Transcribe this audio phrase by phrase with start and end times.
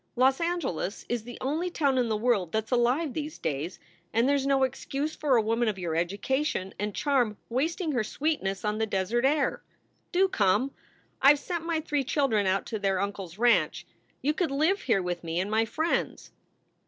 [0.15, 3.77] Los Angeles is the only town in the world that s alive these days,
[4.11, 8.03] and there s no excuse for a woman of your education and charm wasting her
[8.03, 9.61] sweetness on the desert air.
[10.11, 10.71] Do come!
[11.21, 13.85] I ve sent my three children out to their uncle s ranch.
[14.23, 16.31] You could live here with me and my friends."